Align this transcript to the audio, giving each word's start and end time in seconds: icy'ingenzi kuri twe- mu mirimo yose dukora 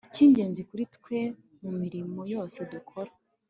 icy'ingenzi 0.07 0.61
kuri 0.69 0.83
twe- 0.95 1.19
mu 1.61 1.71
mirimo 1.79 2.19
yose 2.33 2.57
dukora 2.71 3.11